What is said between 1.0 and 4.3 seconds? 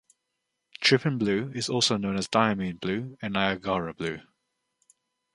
blue is also known as diamine blue and Niagara blue.